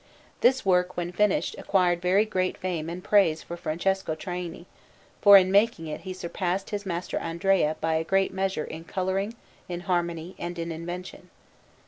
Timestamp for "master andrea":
6.87-7.75